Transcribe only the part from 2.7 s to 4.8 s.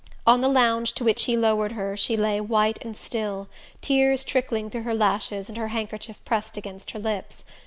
and still, tears trickling